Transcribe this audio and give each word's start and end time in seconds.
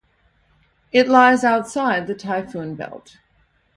It 0.91 1.07
lies 1.07 1.43
outside 1.43 2.07
the 2.07 2.15
typhoon 2.15 2.73
belt. 2.73 3.17